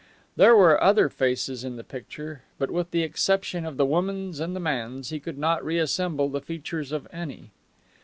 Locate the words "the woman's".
3.77-4.39